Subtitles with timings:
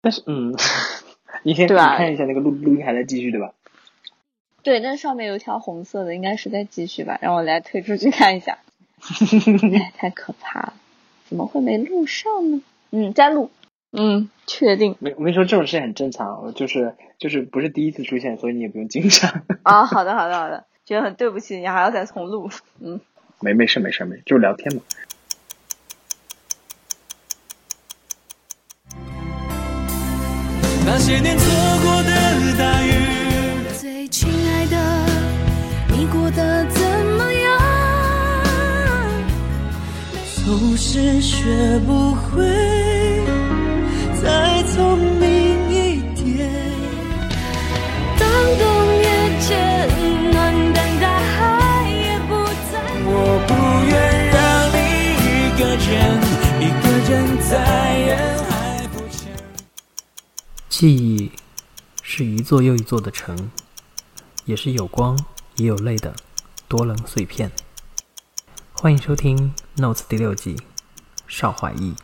[0.00, 0.54] 但是嗯，
[1.42, 3.52] 你先你对吧看一下那个录录音还在继续对吧？
[4.62, 7.18] 对，那上面有一条红色的，应该是在继续吧？
[7.22, 8.58] 让我来退出去看一下。
[9.74, 10.74] 哎，太可怕了，
[11.28, 12.62] 怎么会没录上呢？
[12.90, 13.50] 嗯，在录。
[13.92, 14.94] 嗯，确定。
[15.00, 19.42] 没我跟你说这种事很正常，就是就是不是第一次出现，所以你也不用紧张。
[19.64, 20.64] 啊，好的，好的，好的。
[20.84, 22.50] 觉得很对不起你，还要再重录。
[22.80, 23.00] 嗯，
[23.40, 24.82] 没没事没事没事，就是聊天嘛。
[30.92, 31.46] 那些年错
[31.84, 32.10] 过的
[32.58, 32.88] 大雨，
[33.80, 34.76] 最亲爱的，
[35.96, 36.82] 你过得怎
[37.16, 37.48] 么样？
[40.44, 42.42] 总是学不会
[44.20, 44.98] 再聪
[60.80, 61.30] 记忆
[62.00, 63.50] 是一座又一座的城，
[64.46, 65.14] 也是有光
[65.56, 66.16] 也有泪的
[66.68, 67.52] 多棱碎片。
[68.72, 70.56] 欢迎收听《Notes》第六季，
[71.28, 71.94] 邵怀义。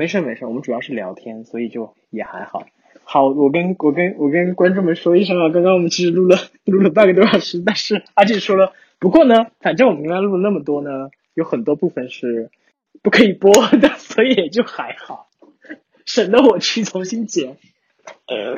[0.00, 2.66] 没事没事，我们主要是聊天，所以就也还好。
[3.04, 12.48] 好，我跟我跟我跟观众们说一声啊，刚刚我们其实录了录了半个多小时，但是阿静说了，不过呢，反正我们刚刚录了那么多呢，有很多部分是
[13.02, 15.28] 不可以播的， 所以也就还好，
[16.06, 17.58] 省得我去重新剪。
[18.26, 18.56] 呃，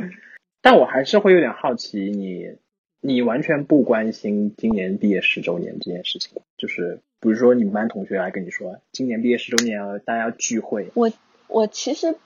[0.60, 2.52] 但我还是会有点好奇你，
[3.00, 11.10] 你完全不关心今年毕业十周年这件事情，就是比如说你们班同学来跟你说，今年毕业十周年，大家要聚会，我
[11.52, 12.16] 我其实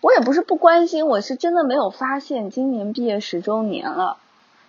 [0.00, 4.16] 我也不是不关心，我是真的没有发现今年毕业十周年了，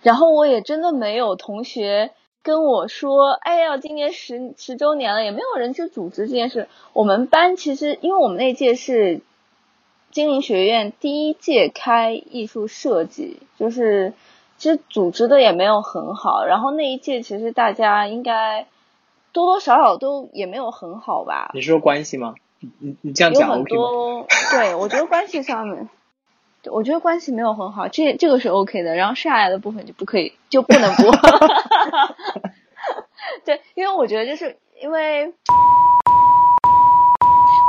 [0.02, 2.12] 然后我也真的没有同学
[2.42, 6.68] 跟我说，哎呀，今年十十周年了，也没有人去组织这件事。
[6.92, 9.20] 我们班其实因为我们那届是
[10.10, 14.12] 经营学院第一届开艺术设计，就是
[14.58, 18.66] 其实组织的也没有很好，然后那一届其实大家应该
[19.32, 21.50] 多多少少都也没有很好吧。
[21.54, 22.34] 你说关系吗？
[22.60, 23.64] 你你你这样讲 OK 吗？
[23.68, 25.88] 多，对我觉得关系上面，
[26.70, 31.10] 我觉得关系没有很好，这这个是 OK 的，然后剩下来的部分就不可以，就不能播。
[33.44, 35.32] 对，因为我觉得就是因为。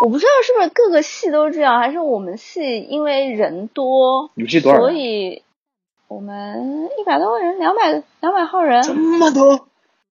[0.03, 4.79] 我不知道是不是各个系都这样，还是我们系因为人多，你们系多少？
[4.79, 5.43] 所以
[6.07, 8.81] 我们一百多个人，两百两百号人。
[8.81, 9.67] 这么多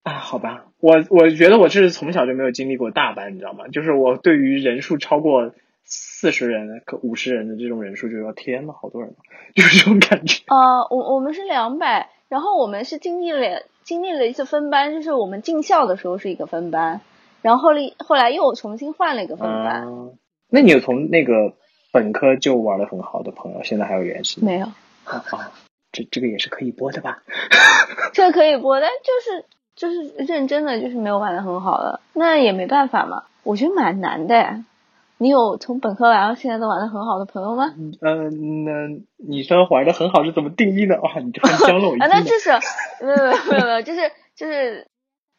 [0.07, 0.13] 啊？
[0.21, 3.67] 好吧，我我觉得我这是从小就没有经历过大班，你知道吗？
[3.73, 5.53] 就是我对于人数超过
[5.85, 9.21] 四十人、可五十人的这种人数，就说天呐，好多人啊，
[9.55, 10.45] 就是这种感觉。
[10.47, 17.01] 呃，我我们是两百，然后我们是经历了经历了一次分班，就是我们进校的时候是一个分班，
[17.43, 20.17] 然后后来后来又重新换了一个分班，嗯，
[20.51, 21.55] 那你有从那个
[21.93, 24.47] 本科就玩的很好的朋友，现在还有联系吗？
[24.47, 24.67] 没有，
[25.05, 25.53] 啊啊，
[25.91, 27.23] 这这个也是可以播的吧？
[28.15, 29.45] 这个可以播，但就是
[29.77, 34.65] 就是认真的就是没有玩的很好的，那也没办法嘛，我觉得蛮难的。
[35.19, 37.73] 你有从本科玩到现在都玩的很好的朋友吗？
[38.03, 38.73] 嗯、那
[39.17, 40.97] 你说玩的很好是怎么定义呢？
[41.01, 42.51] 哇，你突然教了我一 啊，那就是
[43.01, 44.01] 没有没有没有没有，就是
[44.35, 44.87] 就是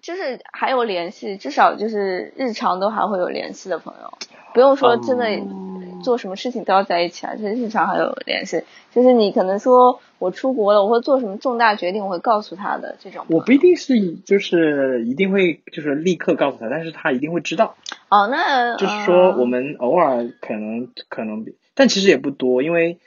[0.02, 4.14] 就是还有联系，至少就是日常都还会有联系的朋友，
[4.54, 5.77] 不用说真的嗯
[6.08, 8.64] 做什么事情都要在一起啊，就是日常还有联系。
[8.94, 13.26] 就是你可能说我出国了，我会做什么重大决定，我会告诉他的这种。
[13.28, 17.76] 我不一定是就是一定会就是立刻告诉他，但是他一定会知道。
[18.08, 23.00] 哦，那就是说，我们们偶尔可能可能，但其实也不多，因为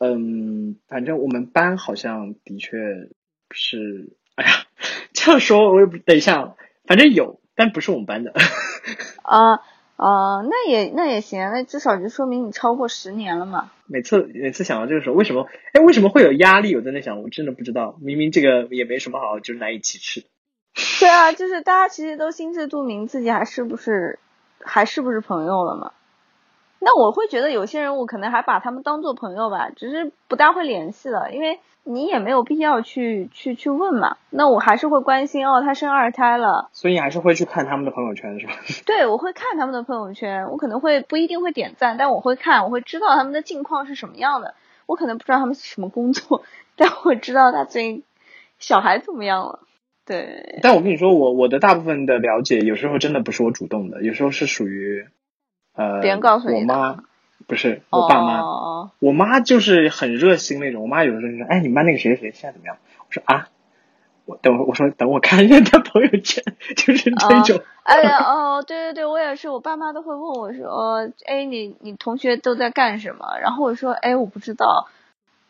[0.00, 2.78] 嗯，反正我们班好像的确
[3.50, 4.50] 是，哎呀，
[5.12, 6.54] 这样说我也不等一下，
[6.86, 8.32] 反正有，但不是我们班的。
[9.22, 9.60] 啊
[9.96, 13.70] 啊，那也那也行，那至少就说明你超过十年了嘛。
[13.86, 15.46] 每次每次想到这个时候，为什么？
[15.72, 16.74] 哎，为什么会有压力？
[16.76, 17.96] 我在那想，我真的不知道。
[18.02, 20.24] 明明这个也没什么好，就是难以启齿。
[21.00, 24.18] 对啊，就是大家其实都心知肚明，自己还是不是
[24.60, 25.92] 还是不是朋友了嘛？
[26.78, 34.16] 那我会觉得有些人，我可能还把他们当做朋友吧，只是不大会联系了，因为你也没有必要去去去问嘛。
[34.30, 38.52] 那我还是会关心哦，他生二胎了，所以你还是会去看他们的朋友圈，是吧？
[38.86, 44.54] 对我会看他们的朋友圈，我可能会不一定会点赞，但我会看，我会知道他们的近况是什么样的。
[44.86, 46.42] 我可能不知道他们是什么工作，
[46.76, 48.04] 但我知道他最近
[48.58, 49.60] 小孩怎么样了。
[50.04, 55.04] 对，但我跟你说，我我的大部分的了解，有时候真的不是我主动的，有时候是属于
[55.76, 57.04] 呃别人告诉你的我妈
[57.46, 60.82] 不是我爸妈，哦我妈就是很热心那种。
[60.82, 63.48] 我妈有的时候就说：“哎，你们班那个谁谁谁现在怎么样？”我说：“啊，
[64.24, 66.42] 我等我我说等我看一下他朋友圈，
[66.76, 67.62] 就是这种。
[67.84, 73.38] 哎呀，哦，对对对，我也是，我爸妈都会问我说，呃，哎，你你同学都在干什么？
[73.40, 74.88] 然后我说，哎，我不知道，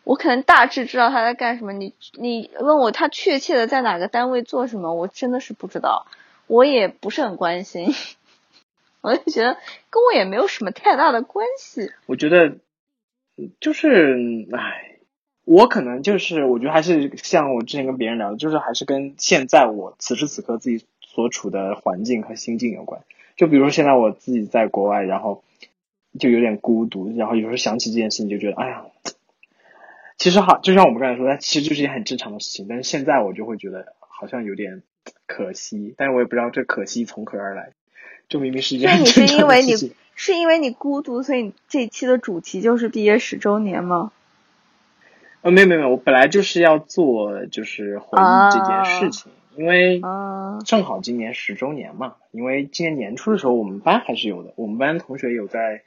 [0.04, 1.72] 我可能大致知道他在干什么。
[1.72, 6.06] 你你问我他确切的在哪个单位做什么，我真的是不知道，
[6.46, 7.94] 我也不是很关心。
[9.06, 9.56] 我就觉得
[9.88, 11.92] 跟我也没有什么太大的关系。
[12.06, 12.56] 我觉得
[13.60, 14.16] 就是，
[14.52, 14.98] 唉，
[15.44, 23.02] 我可能就是，我觉得还是像我之前跟别人聊的，就是还是跟现在我此时此刻自己所处的环境和心境有关。
[23.36, 25.44] 就比如说现在我自己在国外，然后
[26.18, 28.86] 就有点孤独，然后有时候想起这件事情，就觉得，哎呀，
[30.16, 34.82] 其实好，就像我们刚才说，它其实就是一件很正常的事情，但是现在我就会觉得好像有点
[35.26, 37.72] 可惜，但是我也不知道这可惜从何而来。
[38.28, 39.96] 就明明是一件所以你是很正常因为你的事情。
[40.18, 44.12] 是因为你孤独，所以你这一期的主题就是毕业十周年吗？
[45.42, 52.16] 呃，没有没有没有，我本来就是要做就是回忆这件事情，因为啊正好今年十周年嘛。
[52.30, 55.82] 因为今年年初的时候，我们班还是有的，我们班同学有在，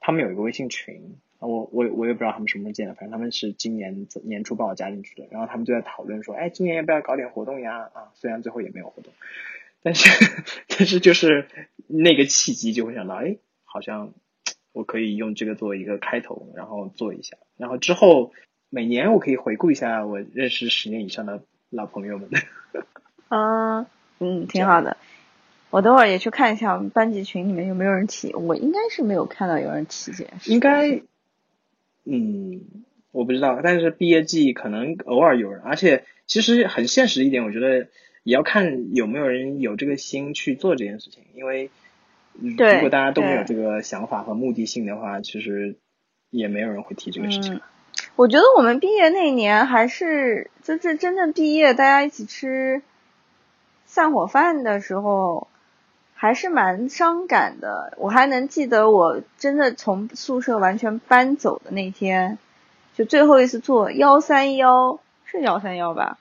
[0.00, 7.90] 他们有一个微信群，我我我也不知道他们什么时候建的，反正他们是今年年初把我加进去的，然后他们就在讨论说，哎，今年要不要搞点活动呀？
[7.92, 9.12] 啊，虽然最后也没有活动，
[9.88, 11.48] 但是但是就是
[11.86, 14.12] 那个契机就会想到，哎，好像
[14.72, 18.32] 我可以用这个作为一个开头，然后做一下，然后之后
[18.68, 22.28] 每年我可以回顾一下我认识十年以上的老朋友们。
[23.30, 23.86] 嗯
[24.20, 24.98] 嗯，挺好的。
[25.70, 30.52] 我等会儿也去看一下我们班级群里面有没有人提，我应该是没有看到有人提这件事。
[30.52, 31.00] 应该，
[32.04, 32.60] 嗯，
[33.10, 37.88] 我不知道，但是毕业季可能偶尔有人，而且其实很现实一点，我觉得
[38.28, 41.70] 也要看有没有人有这个心去做这件事情，因为
[42.34, 45.76] 嗯如果大家都没有这个想法和目的性的话，其实
[46.28, 47.54] 也没有人会提这个事情。
[47.54, 47.60] 嗯，
[48.16, 52.82] 我觉得我们毕业那年还是就是真正毕业，大家一起吃
[53.86, 55.48] 散伙饭的时候，
[56.12, 57.94] 还是蛮伤感的。
[57.96, 62.36] 我还能记得我真的从宿舍完全搬走的那天，
[62.94, 66.18] 就最后一次坐幺三幺，是幺三幺吧？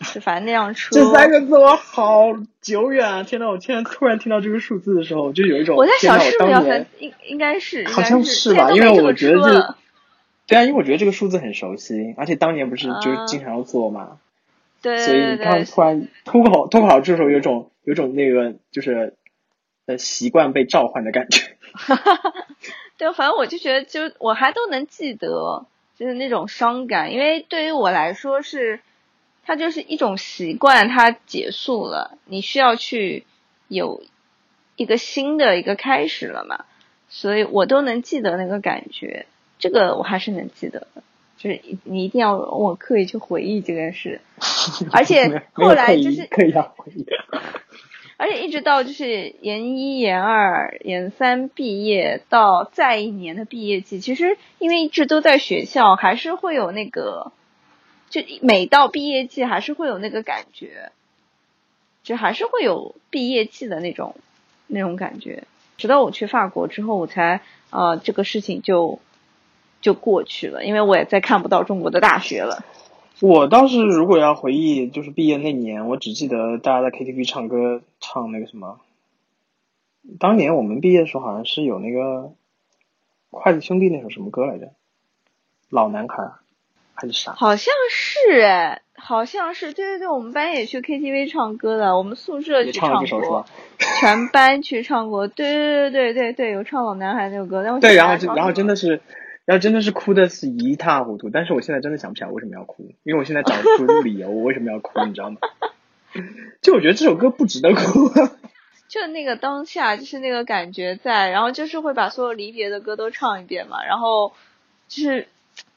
[0.00, 0.94] 是反正那辆车。
[0.94, 3.22] 这三个字我好久远啊！
[3.22, 6.62] 天呐，我现在突然听到这个数字的时候，我就有一种我在想是不是要
[6.98, 8.70] 应应该是，好像是是吧？
[8.72, 9.74] 因为我觉得这。
[10.44, 14.18] 对啊，因为我觉得这个数字很熟悉，而且当年不是就是啊经常要做嘛，
[14.82, 19.14] 对所以对对对，你刚突然脱口脱口而出的时候，有种有种那个就是
[19.86, 21.42] 呃习惯被召唤的感觉。
[22.98, 25.64] 对，反正我就觉得，就我还都能记得，
[25.96, 28.80] 就是那种伤感，因为对于我来说是，
[29.44, 33.24] 它就是一种习惯，它结束了，你需要去
[33.68, 34.02] 有
[34.76, 36.64] 一个新的一个开始了嘛，
[37.08, 39.26] 所以我都能记得那个感觉，
[39.58, 41.02] 这个我还是能记得的。
[41.38, 44.20] 就是你一定要我刻意去回忆这件事，
[44.92, 47.04] 而且后来就是刻意要回忆。
[48.16, 57.32] 而且一直到就是研一、研二、研三毕业到再一年的毕业季，其实因为一直都在学校，还是会有那个，
[58.12, 60.92] 就每到毕业季还是会有那个感觉，
[62.02, 64.14] 就还是会有毕业季的那种
[64.66, 65.44] 那种感觉。
[65.78, 68.98] 直到我去法国之后，我才呃这个事情就
[69.80, 72.62] 就过去了，因为我也再看不到中国的大学了。
[73.22, 78.78] 我倒是如果要回忆，就是毕业那年，我只记得大家在 KTV 唱歌，唱那个什么。
[80.18, 82.34] 当年我们毕业的时候，好像是有那个
[83.30, 84.74] 筷子兄弟那首什么歌来着？
[85.70, 86.32] 老男孩
[86.94, 87.32] 还是啥？
[87.32, 93.48] 好像是哎，好像是，对对对，我们班也去 KTV 唱歌的，我们宿舍去也唱了这首是过吧，？
[93.78, 99.00] 全班去唱过，对对对对对对，有唱老男孩那首歌，但我对，然后就然后真的是，
[99.44, 101.30] 然后真的是哭的是一塌糊涂。
[101.30, 105.38] 但是我现在真的想不起来为什么要哭，因为我现在找不出理由我为什么要哭，你知道吗？
[106.60, 108.10] 就我觉得这首歌不值得哭。
[108.88, 114.34] 就那个当下就是那个感觉在，然后就是会把所有离别的歌都唱一遍嘛，然后
[114.88, 115.26] 就是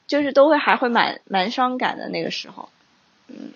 [0.06, 2.68] 就是都会还会蛮蛮伤感的那个时候，
[3.28, 3.52] 嗯，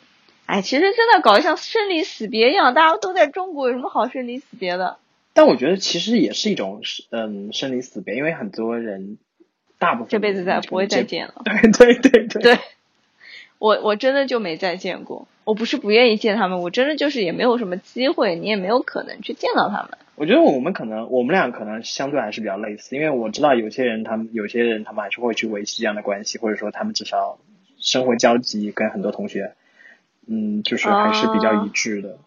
[0.47, 4.99] 哎，其实真的搞得像生离死别一样，大家都在中国，有什么好生离死别的？
[5.33, 9.17] 但我觉得其实也是一种嗯生离死别，因为很多人
[9.79, 11.43] 大部分这辈子再不会再见了。
[11.47, 12.59] 对对对对对，
[13.61, 15.29] 我我真的就没再见过。
[15.45, 19.91] 我不是不愿意见他们，我真的就是也没有什么机会，你也没有可能去见到他们。
[20.17, 27.39] 我觉得我们可能我们俩可能相对还是比较类似，因为我知道有些人他们有些人他们还是会去维系这样的关系，或者说他们至少
[27.79, 29.53] 生活交集跟很多同学，
[30.27, 32.19] 嗯，就是还是比较一致的。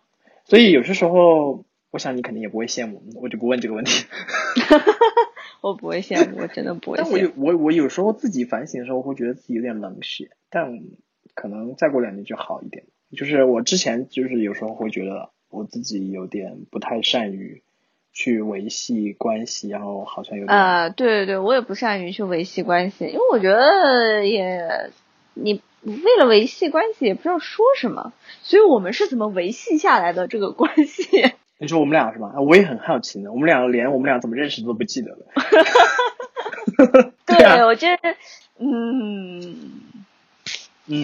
[0.46, 4.06] 所以有些时候，我想你肯定也不会羡慕，我就不问这个问题。
[5.62, 7.32] 我不会羡慕，我真的不会 但我有。
[7.38, 10.82] 我我有时候自己反省的时候，会觉得自己有点冷血，但
[11.34, 12.86] 可能再过两年就好一点。
[13.16, 17.62] 就是我之前就是有时候会觉得我自己有点不太善于
[18.12, 24.90] 去维系关系，然后好像有点、啊、对对对，我也不善于去维系关系，因为我觉得也
[25.34, 31.34] 你为了维系关系也不知道说什么，所以我们是怎么维系下来的这个关系？
[31.60, 32.34] 你说我们俩是吧？
[32.36, 33.32] 啊我也很好奇呢。
[33.32, 35.26] 我们俩连我们俩怎么认识的都不记得了。
[37.26, 38.16] 对啊我觉得，
[38.60, 39.83] 嗯，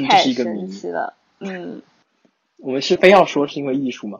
[0.07, 0.43] 太是一个。
[0.43, 1.81] 神奇了，嗯。
[2.61, 4.19] 我们是非要说是因为艺术吗？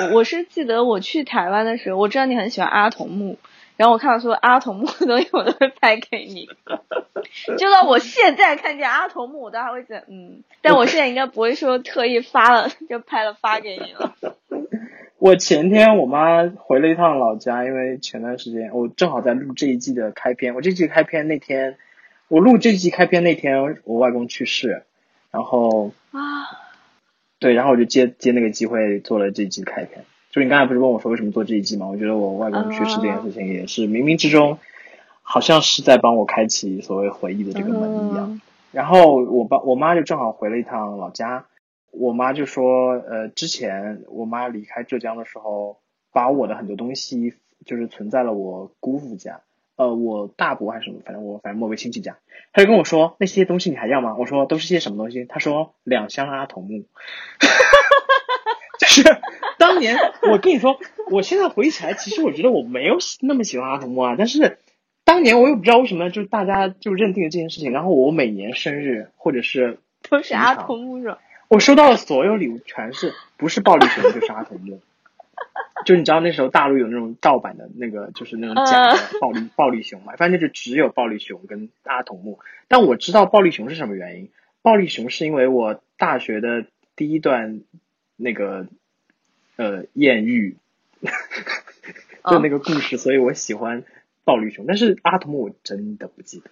[0.00, 3.36] 我我是记得我去台湾的时候，我知道你很喜欢阿童木，
[3.76, 6.48] 然后我看到说阿童木的东西， 我都会拍给你。
[7.58, 14.14] 就到我现在看见阿童木，我都还会觉得嗯，但我现在应该不会说特意发了就拍了发给你了。
[15.20, 20.54] 我前天我妈回了一趟老家，因为前段时间我正好在录这一季的开篇。
[20.54, 21.76] 我这季开篇那天，
[22.28, 24.84] 我录这季开篇那天，我外公去世，
[25.34, 26.22] 然后啊，
[27.40, 30.04] 对，然后我就接接那个机会做了这一季开篇。
[30.30, 31.86] 就你刚才不是问我说为什么做这一季吗？
[31.88, 34.58] 我觉得我外公去世这件事情也是冥冥之中，
[35.22, 38.30] 好像是在帮我开启所谓回忆的这个门一样。
[38.30, 38.40] 嗯
[38.74, 41.46] 然后我爸我妈就正好回了一趟老家，
[41.92, 45.78] 我妈就说，呃，之前我妈离开浙江的时候，
[46.12, 49.42] 把我的很多东西就是存在了我姑父家，
[49.76, 52.16] 呃，我大伯还是什么，反正我反正某个亲戚家，
[52.52, 54.16] 他就跟我说那些东西你还要吗？
[54.18, 55.24] 我说都是些什么东西？
[55.24, 56.84] 他说两箱阿童木，
[58.78, 59.02] 就是
[59.58, 59.96] 当年
[60.30, 60.78] 我跟你说，
[61.10, 64.58] 我现在回忆起来，其实我觉得我没有那么喜欢阿童木啊，但是。
[65.06, 69.78] 当年我也不知道为什么，就是大家就认定了这件事情，然后我每年生日或者是
[70.08, 71.18] 都是阿童木是吧？
[71.48, 74.80] 我收到的所有礼物全是不是暴力熊就是阿童木，
[75.84, 82.38] 就你知道那时候大陆有那种盗版的那个就是那种假的暴力、暴力熊嘛，反正就只有暴力熊跟阿童木。
[82.68, 84.30] 但我知道暴力熊是什么原因，
[84.62, 87.60] 暴力熊是因为我大学的第一段
[88.16, 88.66] 那个
[89.56, 90.56] 呃艳遇
[91.00, 93.84] 的那个故事，所以我喜欢
[94.24, 94.64] 暴力熊。
[94.66, 96.50] 但是阿童木我真的不记得，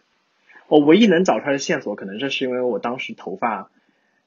[0.69, 3.71] 我唯一能找出来的线索可能是是因为我当时头发。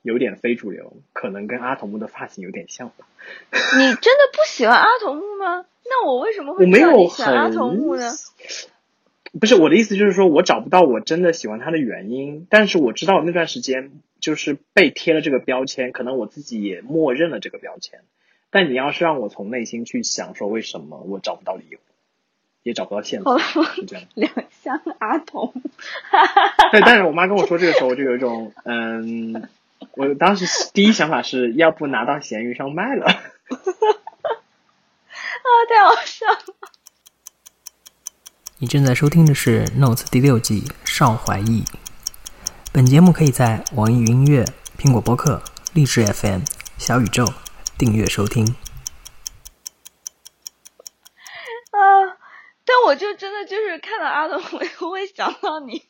[0.05, 3.07] 有点非主流，可能跟阿童木的发型有点像吧。
[3.19, 5.65] 你真的不喜欢阿童木吗？
[5.89, 8.11] 那我为什么会我没有阿童木呢？
[9.39, 18.01] 不是我的意思，就是说我找不到我真的喜欢他的原因，但是我知道那段时间就是被贴了这个标签，可能我自己也默认了这个标签。
[18.51, 21.79] 但你要是让我从内心去想说为什么，我找不到理由，
[22.63, 24.05] 也找不到线索，是这样。
[24.13, 24.31] 两
[24.63, 25.61] 相阿童木，
[26.71, 29.49] 对，但是我妈跟我说这个时候，我就有一种嗯，
[29.97, 33.05] 我当时第一想法是要不拿到闲鱼上卖了。
[35.45, 36.39] 啊，太好笑了。
[38.57, 41.63] 你正在收听的是《Notes》第六季《邵怀义》。
[42.73, 44.45] 本节目可以在网易云音乐、
[44.77, 45.41] 苹果播客、
[45.73, 46.41] 荔枝 FM、
[46.77, 47.25] 小宇宙
[47.77, 48.45] 订阅收听。
[51.71, 52.17] 啊！
[52.65, 55.83] 但我就真的就是看到阿童木，我会想到你，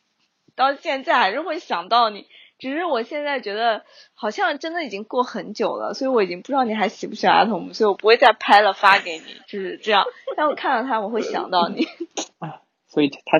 [0.55, 2.27] 到现在还是会想到你。
[2.57, 3.83] 只是我现在觉得
[4.13, 10.05] 好像真的已经过很久了，所以我已经不知道你还喜不喜欢阿童木，所以我不会再拍了发给你，就是这样。
[10.37, 11.85] 但我看到他，我会想到你。
[12.39, 13.39] 啊所以他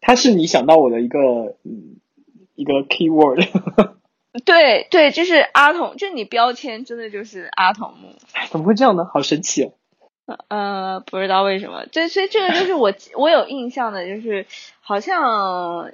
[0.00, 1.18] 他是你想到我的一个
[1.64, 2.00] 嗯
[2.54, 3.46] 一个 keyword。
[4.44, 8.16] 对对，就是阿童，就是你标签真的就是阿童木。
[8.50, 9.04] 怎么会这样呢？
[9.12, 9.72] 好神奇哦！
[10.48, 14.46] 呃，不知道为什么，这所以这个就是我我有印象的，就是
[14.80, 15.92] 好像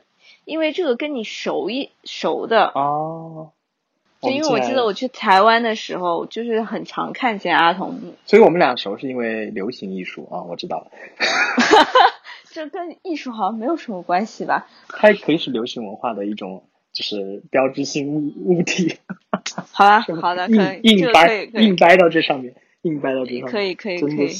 [0.50, 3.52] 因为这个跟你熟一熟的，哦，
[4.20, 10.90] 就因为我记得我去台湾的时候，就是很常看见阿童木，所以我们俩熟是因为流行艺术啊，我知道了，
[12.50, 14.66] 这跟艺术好像没有什么关系吧？
[14.88, 18.98] 它也可以是流行文化的一种，就是标志性物物体。
[19.70, 24.30] 好吧，好的，可硬硬掰硬，掰到这上面，硬掰到这上面，可以，可以，可以。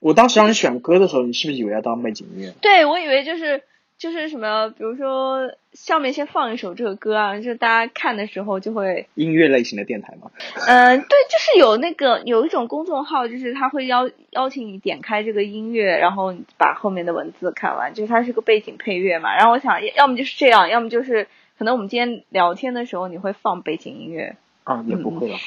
[0.00, 2.52] 我当时让你选歌的时候，你是不是以为要当背景音乐？
[2.60, 3.62] 对，我以为就是
[3.98, 10.30] 就是什么，比如说下面先放一首这个歌啊，就是大家看的时候就会音乐类型的电台嘛？
[10.66, 19.34] 嗯，对，就是有那个有一种公众号，就是他会邀邀请你点开这个音乐，然后把后面的文字看完，就是它是个背景配乐嘛。
[19.34, 21.26] 然后我想，要么就是这样，要么就是
[21.58, 24.36] 可能我们今天聊天的时候你会放背景音乐。
[24.64, 25.38] 啊，也不会了。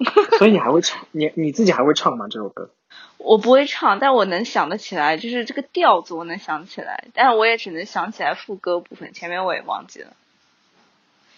[0.38, 1.06] 所以你还会唱？
[1.12, 2.26] 你你自己还会唱吗？
[2.28, 2.70] 这首歌？
[3.18, 10.16] 我不会唱，但我能想得起来，就是这个调子我能想起来，但是我也只能想起来副歌部分，前面我也忘记了。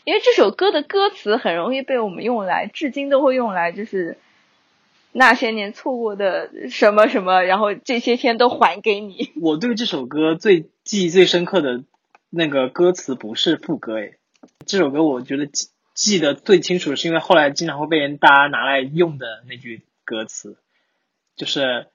[0.05, 4.17] 因为这首歌的歌词很容易被我们用来，至今都会用来，就是
[5.13, 9.33] 那些年错过的什么什么，然后这些天都还给你。
[9.41, 11.83] 我对这首歌最记忆最深刻的
[12.31, 14.19] 那个歌词不是副歌诶，
[14.67, 20.57] 这首歌我觉得记记得最清楚，是因为后来经常会被人大家拿来用的那句歌词，
[21.37, 21.89] 就是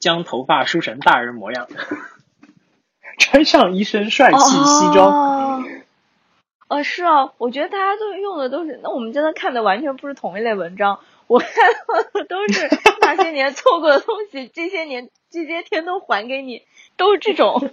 [0.00, 1.68] 将头发梳成大人模样，
[3.18, 5.64] 穿上一身帅气西装。
[6.68, 11.00] 哦，是哦，我觉得大家都用的都是，那我们真的看的完全不是同一类文章。
[11.26, 11.48] 我看
[12.14, 12.68] 的都是
[13.00, 16.62] 那些年错过的东西，这些年这些天都还给你，
[16.96, 17.70] 都是这种。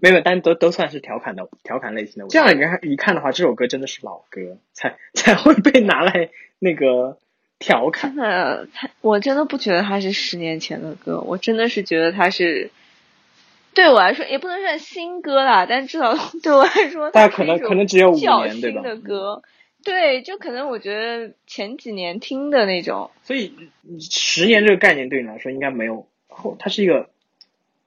[0.00, 2.28] 没有，但都都算是调侃的调侃类型的。
[2.28, 7.18] 这样一看一看的话，这首歌真的是老歌，才才会被拿来那个
[7.58, 8.24] 调侃真。
[8.24, 12.70] 的，他我真的不觉得它是十年前的歌，我真的是觉得它是，
[13.74, 19.42] 对我来说也不能算新歌啦，但至少 对我来说，大家可能可能只有五年对吧新的歌，
[19.84, 23.54] 对，就可能我觉得前几年听的那种，所以
[23.88, 27.08] 嗯十年这个概念对你来说应该没有后，它是一个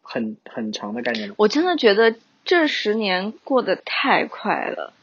[0.07, 1.33] 很很长的概念。
[1.35, 4.93] 我真的觉得这十年过得太快了。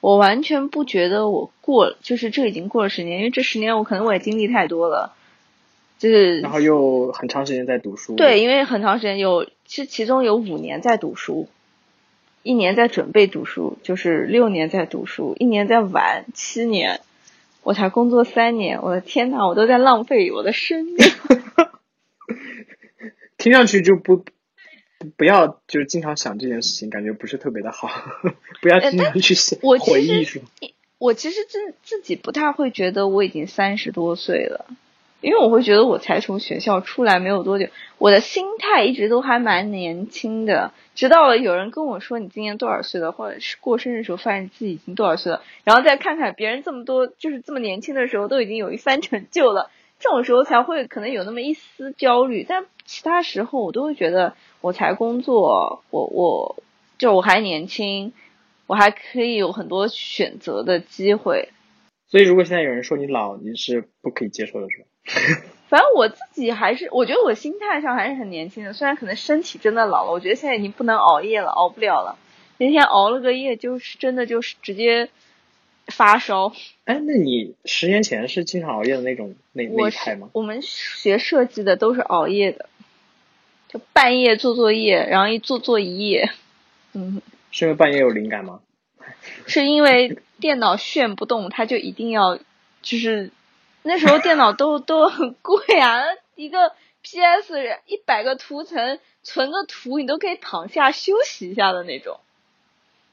[0.00, 5.14] 我完全不觉得我过，就是这已经过了十年，因为这十年我可能我也经历太多了，
[5.98, 8.14] 就是然后又很长时间在读书。
[8.14, 11.48] 对，，因为很长时间有，其实其中有五年在读书，
[12.44, 17.00] 一年在准备读书，就是六年在读书，一年在玩，七年，
[17.64, 20.96] 我才工作三年，我的天呐，我都在浪费我的生命。
[23.46, 24.24] 听上去就不不
[25.16, 27.88] 不要就是经常想这件事情，感觉不是特别的好，
[28.60, 30.42] 不要呃经常去想回忆说。
[30.98, 34.66] 我其实自自己不太会觉得我已经三十多岁了，
[35.20, 40.72] 因为我会觉得我才从学校出来没有多久，我的心态一直都还蛮年轻的。
[40.96, 52.44] 直到有人跟我说你今年多少岁了，或者是过生日的时候发现自己已经多少岁了，然后再看看别人这么多，就是这么年轻的时候都已经有一番成就了，这种时候才会可能有那么一丝焦虑。
[52.48, 56.62] 但其他时候我都会觉得我才工作，我我
[56.98, 58.12] 就我还年轻，
[58.66, 61.50] 我还可以有很多选择的机会。
[62.08, 64.86] 所以如果现在有人说你老，你是不可以接受的，是吧？
[65.68, 72.16] 反正我自己还是，我觉得我心态上还是很年轻的，虽然可能身体真的老了，我觉得现在已经不能熬夜了，熬不了了。
[72.58, 75.08] 那天熬了个夜，就是真的就是直接
[75.88, 76.52] 发烧。
[76.84, 80.30] 哎，那你十年前是经常熬夜的那种那那派吗？
[80.32, 82.68] 我们学设计的都是熬夜的，
[83.76, 86.30] 就半夜做作业，然后一做做一夜。
[86.94, 88.60] 嗯，是因为半夜有灵感吗？
[89.46, 92.38] 是因为电脑炫不动，它就一定要，
[92.80, 93.30] 就是
[93.82, 96.04] 那时候电脑都 都很贵啊，
[96.36, 102.18] 一个 PS 一百个图层存个图，你都可以躺下休息一下的那种。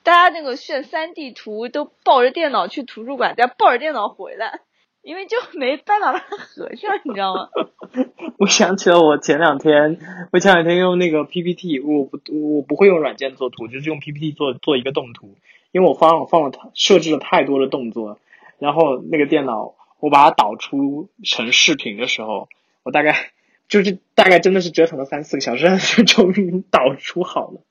[0.03, 4.61] 大家那个炫三 D 图都抱着电脑去图书馆，再抱着电脑回来，
[5.01, 7.49] 因为就没办法把它合上，你知道吗？
[8.39, 9.99] 我想起了我前两天，
[10.31, 15.35] 我前两天用那个 PPT，我不我不会用软件做图，就是用 PPT 做做一个动图，
[15.71, 18.19] 因为我放我放了太设置了太多的动作，
[18.59, 22.49] 然后那个电脑我把它导出成视频的时候，
[22.83, 23.31] 我大概
[23.67, 25.67] 就是大概真的是折腾了三四个小时，
[26.03, 27.61] 终于导出好了。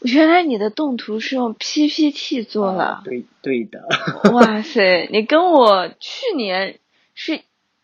[0.00, 2.84] 原来你的动图是用 PPT 做的。
[2.84, 3.88] 啊对对的，
[4.32, 6.78] 哇塞，你跟我去年
[7.14, 7.40] 是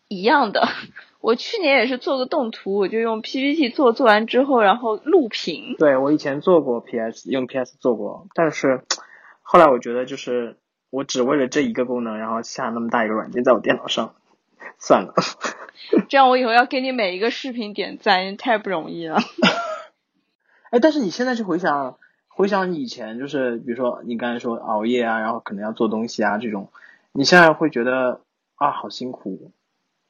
[0.07, 0.67] 一样的。
[1.21, 5.75] 我去年也是做个动图，我就用 PPT 做，做完之后然后录屏。
[5.77, 8.83] 对我以前做过 PS，用 PS 做过，但是
[9.43, 10.57] 后来我觉得就是
[10.89, 14.15] 我只为了这一个功能，然后下那么大一个软件在我电脑上，
[14.79, 15.13] 算了。
[16.09, 19.17] 这样我以后要给你每一个视频点赞，太不容易了。
[20.71, 21.97] 哎，但是你现在去回想，
[22.29, 26.69] 回想以前，就是比如说你刚才说熬夜啊，然后可能要做东西啊这种，
[27.11, 28.21] 你现在会觉得
[28.55, 29.51] 啊好辛苦，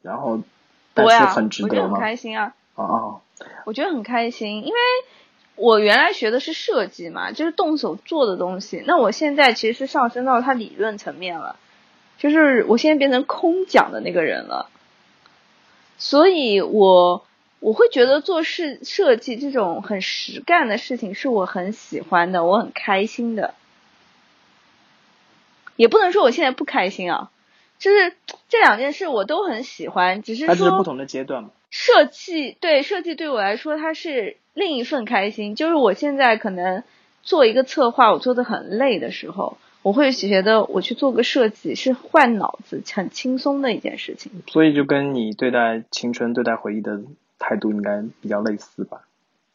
[0.01, 0.39] 然后
[0.93, 1.99] 但对啊，是很值我觉得很？
[1.99, 2.53] 开心啊。
[2.75, 3.21] 哦哦，
[3.65, 4.79] 我觉得很开心，因为
[5.55, 8.83] 我原来学的是设计嘛，就是动手做的东西。
[8.87, 11.57] 那我现在其实是上升到它理论层面了，
[12.17, 14.69] 就是我现在变成空讲的那个人了。
[15.97, 17.25] 所以我
[17.59, 23.53] 我会觉得做事设计这种很实干的事情是我很喜欢的，我很开心的。
[25.75, 27.29] 也不能说我现在不开心啊，
[27.81, 28.13] 就是
[28.47, 31.49] 这两件事我都很喜欢，只是说它是不同的阶段嘛。
[31.71, 35.55] 设计对设计对我来说，它是另一份开心。
[35.55, 36.83] 就是我现在可能
[37.23, 44.31] 做一个策划，我做的很累的时候，我会觉得我去做个设计是换脑子、很轻松的一件事情。
[44.45, 47.01] 所以就跟你对待青春、对待回忆的
[47.39, 49.01] 态度应该比较类似吧？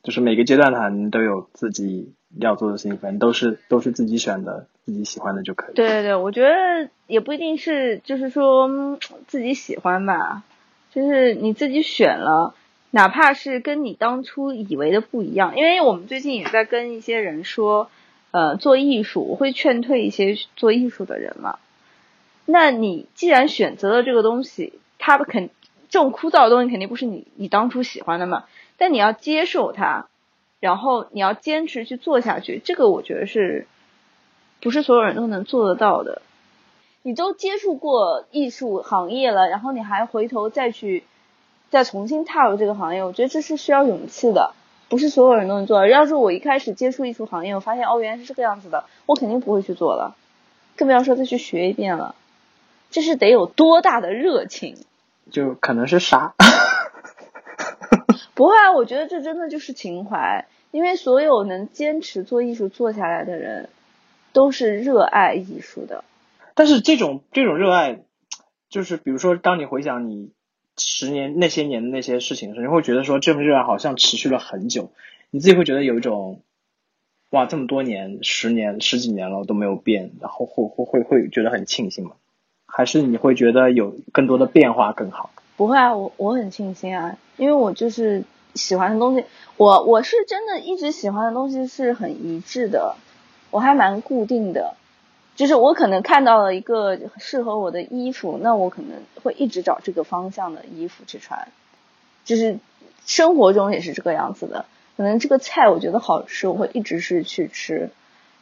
[0.03, 5.75] 就是每个阶段它都有自己要做的事情，反正都是都是自己选的，自己喜欢的就可以。
[5.75, 10.43] 对对对，我觉得也不一定是，就是说自己喜欢吧，
[10.93, 12.55] 就是你自己选了，
[12.91, 17.91] 哪怕是跟你当初以为的不一样，因为我们最近也在跟一些人说，
[18.33, 21.59] 呃，做艺术，我会劝退一些做艺术的人嘛。
[22.45, 25.51] 那你既然选择了这个东西，它肯
[25.89, 28.45] 这种枯燥的东西肯定不是你你当初喜欢的嘛，
[28.77, 30.09] 但你要接受它，
[30.61, 33.67] 然后你要坚持去做下去，这个我觉得是
[34.61, 36.23] 不是所有人都能做得到的。
[37.03, 41.05] 你都接触过艺术行业了，然后你还回头再去
[41.71, 44.55] 再重新踏入这个行业，我觉得这是需要勇气的，
[44.89, 45.87] 不是所有人都能做到。
[45.87, 50.17] 要是我一开始接触艺术行业，我发现哦原来是这个样子的，我肯定不会去做了，
[50.75, 52.17] 更不要说再去学一遍了。
[52.91, 54.77] 这是得有多大的热情？
[55.31, 56.35] 就可能是傻。
[58.35, 63.69] 不会啊，我觉得这真的就是情怀，因为所有能坚持做艺术做下来的人，
[64.33, 66.05] 都是热爱艺术的。
[66.55, 68.01] 但是这种这种热爱，
[68.69, 70.31] 就是比如说，当你回想你
[70.77, 74.91] 十年那些年的那些事情的时候，你会觉得说这份热爱好像持续了很久，
[75.31, 76.41] 你自己会觉得有一种，
[77.31, 82.13] 哇，这么多年，十年十几年了都没有变，然后会会会会觉得很庆幸吗？
[82.67, 85.31] 还是你会觉得有更多的变化更好？
[85.57, 89.25] 不会啊，我我很庆幸啊，因为我就是喜欢的东西，
[89.57, 92.97] 我我是真的一直喜欢的东西是很一致的，
[93.51, 94.75] 我还蛮固定的，
[95.35, 101.49] 就是我可能看到了一个适合我的衣服，那我可能会一直找这个方向的衣服去穿，
[102.25, 102.59] 就是
[103.07, 104.67] 生活中也是这个样子的，
[104.97, 107.91] 可能这个菜我觉得好吃，我会一直是去吃。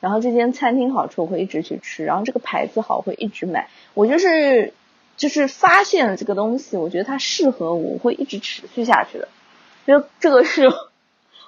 [0.00, 2.04] 然后这间餐厅好吃，我会一直去吃。
[2.04, 3.70] 然后这个牌子好，我会一直买。
[3.94, 4.74] 我就是
[5.16, 9.28] 就是发现了这个东西，我觉得它适合我，我会一直持续下去的。
[9.86, 10.70] 就这个是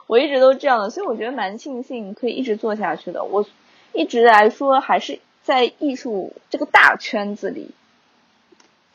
[0.07, 3.24] 我一直都这样的，所以我觉得蛮庆幸可以一直做下去的。
[3.24, 3.46] 我
[3.92, 7.70] 一直来说还是在艺术这个大圈子里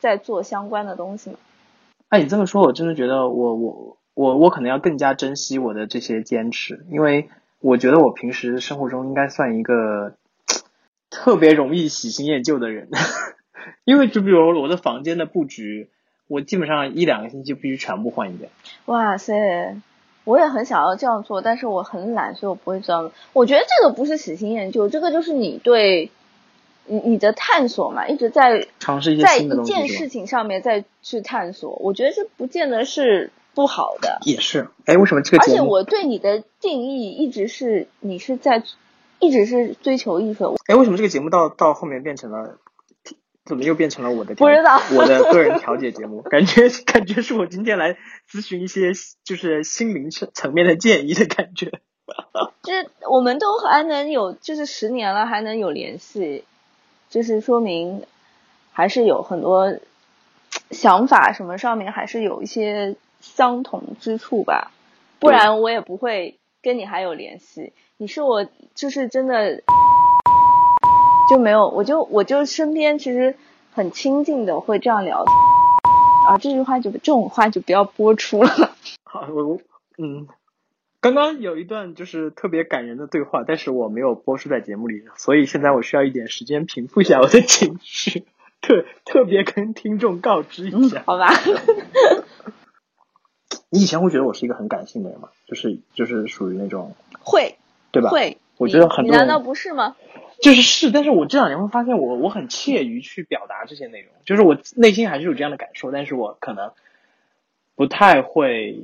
[0.00, 1.36] 在做相关的东西嘛。
[2.08, 7.28] 哎，你这么说，我真的觉得我我我我可能要更加珍惜我的这些坚持，因为。
[7.64, 10.16] 我觉得我平时生活中应该算一个
[11.10, 12.88] 特别容易喜新厌旧的人，
[13.84, 15.88] 因为就比如我的房间的布局，
[16.28, 18.50] 我基本上一两个星期必须全部换一遍。
[18.86, 19.76] 哇塞，
[20.24, 23.10] 我也很想要这样做，但是我很懒，所以我不会这样。
[23.32, 26.10] 我觉得这个不是喜新厌旧，这个就是你对
[26.86, 29.72] 你你的探索嘛，一直在尝试一些在新的东西。
[29.72, 31.76] 一件事情上面再去探索。
[31.80, 34.18] 我觉得这不见得是不好的。
[34.22, 35.48] 也是，哎，为什么这个而？
[35.48, 38.62] 且我对你的定义一直是你是在
[39.18, 40.56] 一直是追求艺术的。
[40.66, 42.58] 哎，为什么这个节目到到后面变成了，
[43.44, 46.22] 怎么又变成了我的不知道我的个人调解节目？
[46.22, 47.96] 感觉感觉是我今天来
[48.30, 48.92] 咨询一些
[49.24, 51.72] 就是心灵层层面的建议的感觉。
[52.62, 56.44] 就是我们都还能有，就是十年了还能有联系，
[57.08, 58.04] 就是说明
[58.72, 59.78] 还是有很多
[60.70, 64.70] 想法什么上面还是有一些相同之处吧，
[65.18, 67.72] 不然我也不会跟你还有联系。
[67.96, 69.62] 你是我就是真的
[71.32, 73.34] 就没有，我就我就身边其实
[73.72, 75.24] 很亲近的会这样聊
[76.28, 78.50] 啊，这句话就这种话就不要播出了。
[79.02, 79.58] 好，我我
[79.96, 80.28] 嗯，
[81.00, 88.26] 刚刚有一段就是特别感人的对话，但是我没有播出在节目里，所以现在我需要一点时间平复一下我的情绪，
[88.60, 91.02] 特特别跟听众告知一下。
[91.06, 91.30] 好吧，
[93.70, 95.30] 你以前会觉得我是一个很感性的人吗？
[95.46, 97.56] 就是就是属于那种会
[97.90, 98.10] 对吧？
[98.10, 99.96] 会，我觉得很多人你难道不是吗？
[100.40, 106.72] 就是是，但是我这两年会发现我我很怯于去表达这些内容，就是我内心还是有这样的感受，但是我可能
[107.76, 108.80] 不太会，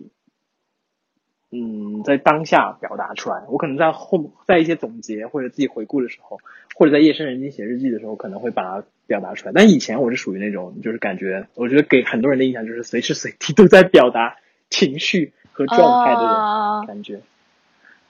[1.50, 3.42] 嗯，在当下表达出来。
[3.48, 6.38] 我可能在后在一些总结或者自己回顾的时候，
[6.76, 9.52] 或者在夜深人静写日记的时候，可能会把它表达出来。
[9.52, 14.36] 但以前我是属于那种，就是感觉，我觉得给很多人的印象就是随时随地都在表达
[14.70, 17.20] 情绪和状态的人，啊感觉。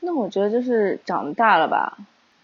[0.01, 1.99] 那我觉得就是长大了吧，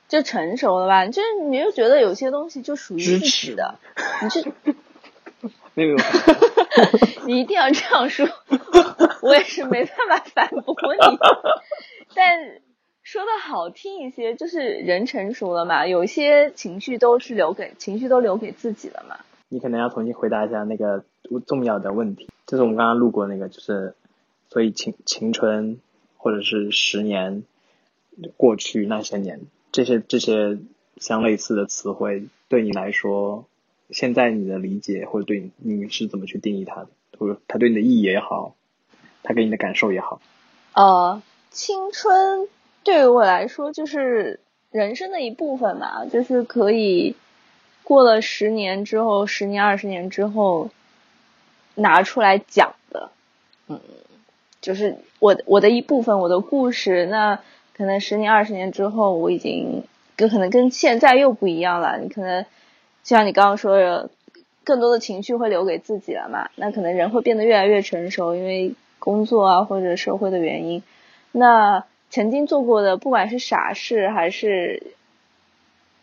[0.09, 3.79] 就成熟了吧，就是你就觉得有些东西就属于自己支持的，
[4.23, 4.53] 你就
[5.75, 5.97] 没有，
[7.27, 8.27] 你一定要这样说，
[9.23, 11.19] 我也是没办法反驳你。
[12.15, 12.61] 但
[13.03, 19.17] 说的好听一些，就是人成熟了嘛，有一些情绪都是留给情绪都留给自己了嘛。
[19.49, 21.05] 你可能要重新回答一下那个
[21.47, 23.95] 重要的问题，就是我们刚刚录过那个，就是
[24.49, 25.81] 所以青青春
[26.25, 27.43] 或者是十年
[28.39, 30.57] 过去那些年，这些这些
[30.97, 33.45] 相类似的词汇，对你来说，
[33.91, 38.55] 现在你的理解或者对你你是怎么去定义它的，或者它对你的意义也好，
[39.23, 40.23] 它给你的感受也好，
[40.73, 42.49] 呃，青春
[42.85, 47.17] 对于我来说，就是人生的一部分嘛，就是可以
[47.83, 50.71] 过了十年之后，十年、二十年之后
[51.75, 53.11] 拿出来讲的，
[53.69, 53.79] 嗯，
[54.65, 57.05] 就是我我的一部分，我的故事。
[57.05, 57.39] 那
[57.77, 59.85] 可能十年、二十年之后，我已经
[60.17, 61.99] 跟可能跟现在又不一样了。
[61.99, 62.45] 你可能
[63.03, 64.09] 就像你刚刚说的，
[64.65, 66.49] 更多的情绪会留给自己了嘛？
[66.57, 70.83] 那可能人会变得越来越成熟，因为工作啊或者社会的原因。
[71.31, 74.95] 那曾经做过的，不管是傻事还是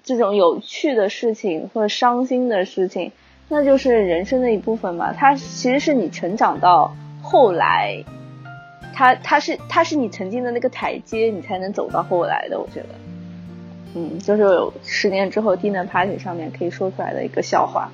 [0.03, 3.11] 这种有趣的事情或者伤心的事情，
[3.49, 5.13] 那就是人生的一部分嘛。
[5.13, 6.93] 它其实是你成长到
[7.23, 8.03] 后来，
[8.93, 12.59] 它它是它是你曾经的那个台阶，你才能走到后来的。
[12.59, 12.89] 我觉得，
[13.95, 17.91] 嗯，就是有十年之后 dinner party 上面可以说出来的一个笑话。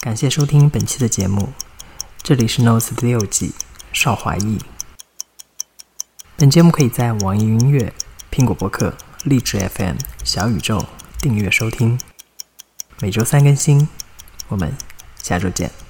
[0.00, 1.48] 感谢收听本期的节目，
[2.22, 3.52] 这里是 Notes 第六季
[3.92, 4.58] 邵华义。
[6.36, 7.92] 本节目可以在网易云音乐、
[8.30, 10.84] 苹果播客、荔枝 FM、小宇宙
[11.18, 11.98] 订阅收听，
[13.00, 13.88] 每周三更新。
[14.48, 14.72] 我们
[15.22, 15.85] 下周见。